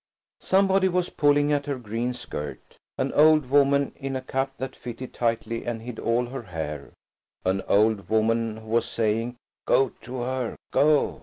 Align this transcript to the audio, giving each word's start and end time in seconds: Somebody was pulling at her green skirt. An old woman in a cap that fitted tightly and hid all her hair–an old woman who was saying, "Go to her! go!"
Somebody 0.39 0.87
was 0.89 1.11
pulling 1.11 1.51
at 1.53 1.67
her 1.67 1.77
green 1.77 2.15
skirt. 2.15 2.75
An 2.97 3.13
old 3.13 3.51
woman 3.51 3.91
in 3.95 4.15
a 4.15 4.21
cap 4.23 4.51
that 4.57 4.75
fitted 4.75 5.13
tightly 5.13 5.63
and 5.63 5.83
hid 5.83 5.99
all 5.99 6.25
her 6.25 6.41
hair–an 6.41 7.61
old 7.67 8.09
woman 8.09 8.57
who 8.57 8.67
was 8.69 8.87
saying, 8.89 9.35
"Go 9.67 9.89
to 10.01 10.15
her! 10.21 10.55
go!" 10.71 11.19